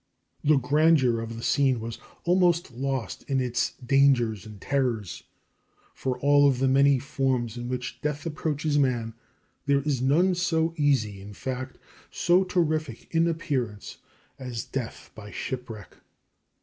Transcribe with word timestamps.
The 0.43 0.57
grandeur 0.57 1.19
of 1.21 1.37
the 1.37 1.43
scene 1.43 1.79
was 1.79 1.99
almost 2.25 2.71
lost 2.71 3.21
in 3.29 3.39
its 3.39 3.73
dangers 3.85 4.47
and 4.47 4.59
terrors, 4.59 5.21
for 5.93 6.17
of 6.17 6.23
all 6.23 6.49
the 6.49 6.67
many 6.67 6.97
forms 6.97 7.55
in 7.55 7.69
which 7.69 8.01
death 8.01 8.25
approaches 8.25 8.79
man 8.79 9.13
there 9.67 9.83
is 9.83 10.01
none 10.01 10.33
so 10.33 10.73
easy, 10.75 11.21
in 11.21 11.35
fact, 11.35 11.77
so 12.09 12.43
terrific 12.43 13.13
in 13.13 13.27
appearance, 13.27 13.97
as 14.39 14.63
death 14.63 15.11
by 15.13 15.29
shipwreck. 15.29 15.97